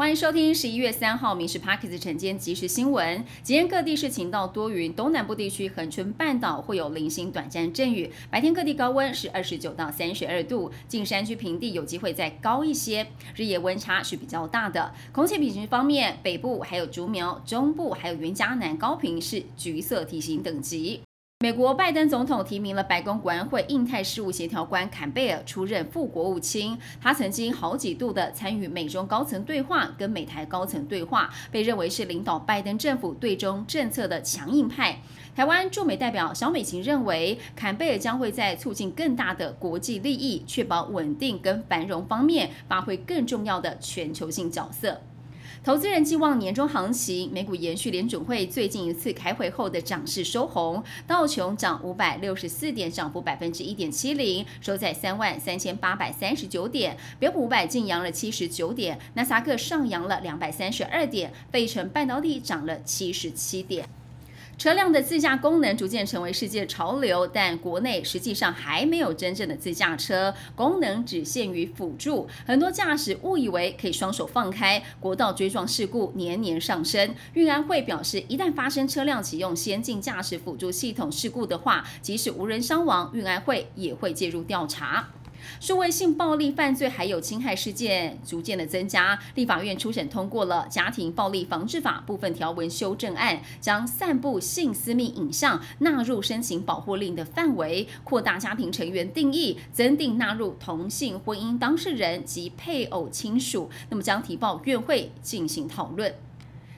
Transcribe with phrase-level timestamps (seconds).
[0.00, 3.22] 欢迎收听十一月三号《民事 Parkes》晨间即时新闻。
[3.42, 8.10] 今天各地是晴到多云，东南部地区恒春半岛会有零星短暂阵雨。
[8.30, 14.94] 白天各地高温是二十九到三十二度，近山区平地有机会再高一些，日夜温差是比较大的。
[15.12, 21.02] 空气品质方面，北部还有竹苗、中部还有云嘉南高频是橘色提醒等级。
[21.42, 26.76] 美国拜登总统提名了白宫国安会印太事务协调官坎贝尔出任副国务卿。
[27.00, 35.00] 他曾经好几度的参与美中高层对话，跟美台高层对话，被认为是领导拜登政府对中政策的强硬派。
[35.34, 45.00] 台湾驻美代表小美琴认为，坎贝尔将会在促进更大的国际利益、确保稳定跟繁荣方面发挥更重要的全球性角色。
[45.62, 63.86] 投资人寄望年终行情，美股延续联准会最近一次开会后的涨势收红，道琼涨五百六十四点，涨幅百分之一点七零，收在三万三千八百三十九点，标普五百净扬了七十九点，纳萨克上扬了两百三十二点，费城半导体涨了七十七点。
[64.60, 72.28] 车辆的自驾功能逐渐成为世界潮流，但国内实际上还没有真正的自驾车，功能只限于辅助。
[72.44, 77.14] 很多驾驶误以为可以双手放开，国道追撞事故年年上升。
[77.32, 85.08] 运安会表示，一旦发生车辆启用先进驾驶辅助系统事故的话，即使无人伤亡，运安会也会介入调查。
[85.60, 106.14] 数位性暴力犯罪还有侵害事件逐渐的增加，立法院初审通过了《家庭暴力防治法》部分条文修正案，将散布性私密影像纳入申请保护令的范围，扩大家庭成员定义，增订纳入同性婚姻当事人及配偶亲属，那么将提报院会进行讨论。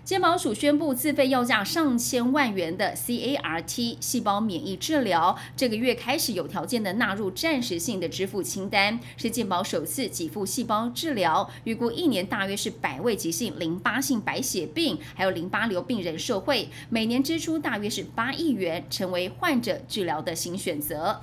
[0.05, 11.49] 健保署宣布，自费要价上千万元的 CAR-T 细胞免疫治疗，这个月开始有条件的纳入暂时性的支付清单，是健保首次给付细胞治疗。
[11.63, 21.21] 预估一年大约是百位急性淋巴性白血病还有淋巴瘤病人受惠，每年支出大约是八亿元，成为患者治疗的新选择。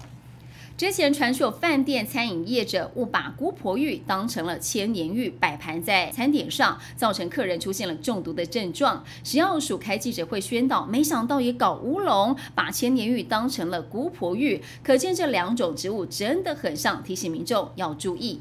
[0.80, 9.04] 之前传说饭店餐饮业者误把姑婆芋当成了千年芋摆盘在餐点上，造成客人出现了中毒的症状。
[9.22, 18.40] 食药署开记者会宣导，没想到也搞乌龙，把千年芋当成了姑婆芋，可见这两种植物真的很像，提醒民众要注意。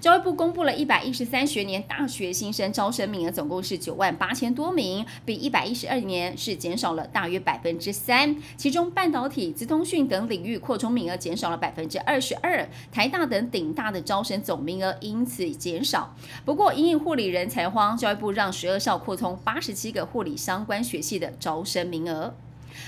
[0.00, 8.36] 教育部公布了一百一十三学年大学新生招生名额，总共是九万八千多名，比一百一十二年是减少了大约百分之三。
[8.56, 16.14] 其中半导体、资通讯等领域扩充名额减少了百分之二十二，台大等顶大的招生总名额因此减少。
[16.44, 22.34] 不过，因应护理人才荒，教育部让十二校扩充八十七个护理相关学系的招生名额。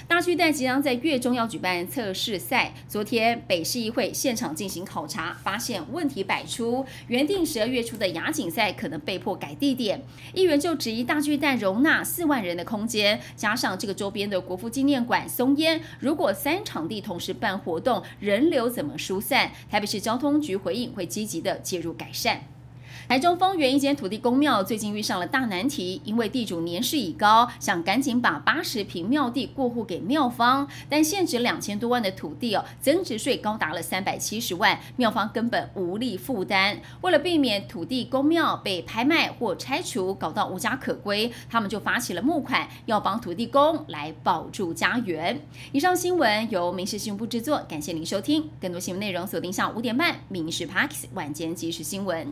[0.07, 2.75] 大巨蛋即将在月中要举办测试赛。
[2.89, 6.85] 昨天北市议会现场进行考察，发现问题百出。
[7.09, 10.03] 原定十二月初的亚锦赛可能被迫改地点。
[10.35, 19.53] 议员就质疑大巨蛋容纳四万人的空间，加上这个周边的国父纪念馆松烟，如果三场地同时办活动，人流怎么疏散？
[19.71, 22.43] 台北市交通局回应会积极的介入改善。
[23.13, 36.81] 台中丰原一间土地公庙最近遇上了大难题，因为地主年事已高，想赶紧把八十平庙地过户给庙方，但现值两千多万的土地哦，增值税高达了三百七十万，庙方根本无力负担。
[37.03, 45.39] 为了避免土地公庙被拍卖或拆除，搞到无家可归，他们就发起了募款，要帮土地公来保住家园。
[45.73, 48.49] 以上新闻由民事新闻部制作，感谢您收听。
[48.59, 52.27] 更多新闻内容锁定下午五点半《民事 Parks 晚间即时新闻》。